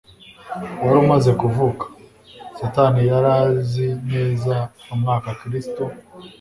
[0.83, 1.85] wari umaze kuvuka.
[2.59, 4.55] Satani yari azi neza
[4.93, 5.83] umwanya Kristo